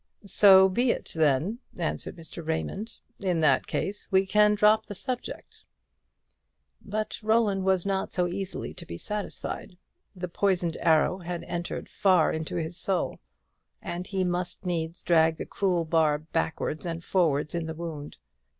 "So 0.25 0.67
be 0.67 0.89
it, 0.89 1.11
then," 1.13 1.59
answered 1.77 2.15
Mr. 2.15 2.43
Raymond. 2.43 2.97
"In 3.19 3.39
that 3.41 3.67
case 3.67 4.07
we 4.09 4.25
can 4.25 4.55
drop 4.55 4.87
the 4.87 4.95
subject." 4.95 5.63
But 6.83 7.19
Roland 7.21 7.65
was 7.65 7.85
not 7.85 8.11
so 8.11 8.25
easily 8.25 8.73
to 8.73 8.85
be 8.87 8.97
satisfied. 8.97 9.77
The 10.15 10.27
poisoned 10.27 10.75
arrow 10.79 11.19
had 11.19 11.43
entered 11.43 11.87
far 11.87 12.33
into 12.33 12.55
his 12.55 12.75
soul, 12.75 13.19
and 13.79 14.07
he 14.07 14.23
must 14.23 14.65
needs 14.65 15.03
drag 15.03 15.37
the 15.37 15.45
cruel 15.45 15.85
barb 15.85 16.25
backwards 16.33 16.83
and 16.83 17.03
forwards 17.03 17.53
in 17.53 17.67
the 17.67 17.75
wound. 17.75 18.17